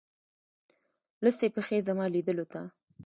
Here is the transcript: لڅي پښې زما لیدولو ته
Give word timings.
لڅي 1.23 1.47
پښې 1.55 1.77
زما 1.87 2.05
لیدولو 2.13 2.45
ته 2.53 2.61